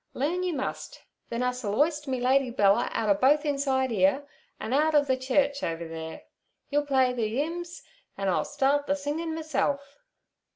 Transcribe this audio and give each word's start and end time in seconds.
Learn 0.15 0.41
you 0.41 0.53
must, 0.55 1.03
then 1.29 1.43
us'll 1.43 1.75
'oist 1.75 2.07
me 2.07 2.19
Lady 2.19 2.49
Bella 2.49 2.89
outer 2.91 3.13
both 3.13 3.45
inside 3.45 3.91
'eere 3.91 4.23
an' 4.59 4.73
out 4.73 4.95
ov 4.95 5.05
ther 5.05 5.15
church 5.15 5.61
over 5.61 5.87
theere. 5.87 6.23
You'll 6.71 6.87
play 6.87 7.13
ther 7.13 7.21
'ymns, 7.21 7.83
an' 8.17 8.27
I'll 8.27 8.43
start 8.43 8.87
ther 8.87 8.95
singin' 8.95 9.35
meself.' 9.35 9.99